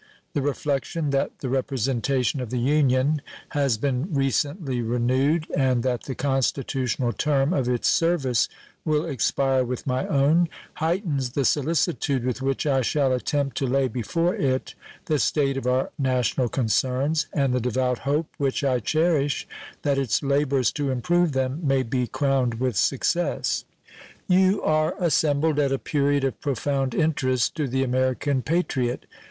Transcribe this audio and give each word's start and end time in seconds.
The 0.33 0.41
reflection 0.41 1.11
that 1.11 1.41
the 1.41 1.49
representation 1.49 2.41
of 2.41 2.49
the 2.49 2.57
Union 2.57 3.21
has 3.49 3.77
been 3.77 4.11
recently 4.11 4.81
renewed, 4.81 5.45
and 5.55 5.83
that 5.83 6.05
the 6.05 6.15
constitutional 6.15 7.13
term 7.13 7.53
of 7.53 7.69
its 7.69 7.87
service 7.87 8.49
will 8.83 9.05
expire 9.05 9.63
with 9.63 9.85
my 9.85 10.07
own, 10.07 10.49
heightens 10.77 11.33
the 11.33 11.45
solicitude 11.45 12.25
with 12.25 12.41
which 12.41 12.65
I 12.65 12.81
shall 12.81 13.13
attempt 13.13 13.55
to 13.57 13.67
lay 13.67 13.87
before 13.87 14.33
it 14.33 14.73
the 15.05 15.19
state 15.19 15.55
of 15.55 15.67
our 15.67 15.91
national 15.99 16.49
concerns 16.49 17.27
and 17.31 17.53
the 17.53 17.61
devout 17.61 17.99
hope 17.99 18.25
which 18.39 18.63
I 18.63 18.79
cherish 18.79 19.47
that 19.83 19.99
its 19.99 20.23
labors 20.23 20.71
to 20.71 20.89
improve 20.89 21.33
them 21.33 21.59
may 21.61 21.83
be 21.83 22.07
crowned 22.07 22.55
with 22.55 22.75
success. 22.75 23.65
You 24.27 24.63
are 24.63 24.95
assembled 24.99 25.59
at 25.59 25.71
a 25.71 25.77
period 25.77 26.23
of 26.23 26.41
profound 26.41 26.95
interest 26.95 27.53
to 27.57 27.67
the 27.67 27.83
American 27.83 28.41
patriot. 28.41 29.05